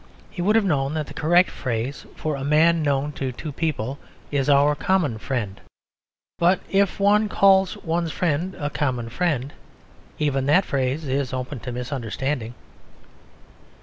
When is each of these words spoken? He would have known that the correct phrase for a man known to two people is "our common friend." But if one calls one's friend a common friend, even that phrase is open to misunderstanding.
He 0.31 0.41
would 0.41 0.55
have 0.55 0.65
known 0.65 0.95
that 0.95 1.05
the 1.05 1.13
correct 1.13 1.51
phrase 1.51 2.07
for 2.15 2.35
a 2.35 2.43
man 2.43 2.81
known 2.81 3.11
to 3.11 3.31
two 3.31 3.51
people 3.51 3.99
is 4.31 4.49
"our 4.49 4.73
common 4.73 5.19
friend." 5.19 5.61
But 6.39 6.59
if 6.71 6.99
one 6.99 7.29
calls 7.29 7.77
one's 7.83 8.11
friend 8.11 8.55
a 8.55 8.71
common 8.71 9.09
friend, 9.09 9.53
even 10.17 10.47
that 10.47 10.65
phrase 10.65 11.07
is 11.07 11.33
open 11.33 11.59
to 11.59 11.71
misunderstanding. 11.71 12.55